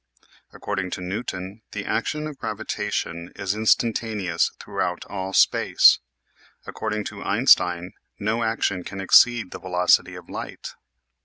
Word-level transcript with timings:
According 0.51 0.89
to 0.97 1.01
Newton 1.01 1.61
the 1.73 1.85
action 1.85 2.25
of 2.25 2.39
gravitation 2.39 3.31
is 3.35 3.53
instantaneous 3.53 4.49
throughout 4.59 5.05
all 5.05 5.31
space. 5.31 5.99
According 6.65 7.03
to 7.03 7.21
Einstein 7.21 7.91
no 8.17 8.41
action 8.41 8.83
can 8.83 8.99
exceed 8.99 9.51
the 9.51 9.59
velocity 9.59 10.15
of 10.15 10.27
light. 10.27 10.69